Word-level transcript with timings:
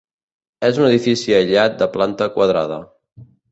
És 0.69 0.79
un 0.83 0.87
edifici 0.87 1.37
aïllat 1.41 1.77
de 1.83 1.89
planta 1.99 2.31
quadrada. 2.39 2.83